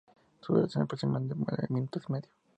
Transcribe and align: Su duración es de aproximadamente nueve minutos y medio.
Su 0.39 0.53
duración 0.55 0.81
es 0.81 0.85
de 0.85 0.85
aproximadamente 0.85 1.35
nueve 1.37 1.67
minutos 1.69 2.03
y 2.07 2.11
medio. 2.11 2.29